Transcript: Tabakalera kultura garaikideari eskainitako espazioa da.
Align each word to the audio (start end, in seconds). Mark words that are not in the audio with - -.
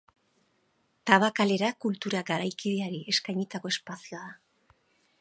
Tabakalera 1.09 1.69
kultura 1.87 2.23
garaikideari 2.31 3.05
eskainitako 3.17 3.75
espazioa 3.77 4.27
da. 4.27 4.39